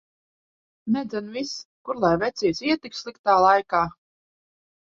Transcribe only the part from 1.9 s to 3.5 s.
Kur lai vecītis iet tik sliktā